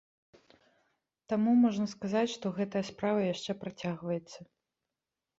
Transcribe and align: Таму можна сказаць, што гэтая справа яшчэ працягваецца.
Таму 1.33 1.51
можна 1.65 1.85
сказаць, 1.91 2.31
што 2.35 2.51
гэтая 2.59 2.81
справа 2.91 3.19
яшчэ 3.33 3.51
працягваецца. 3.65 4.39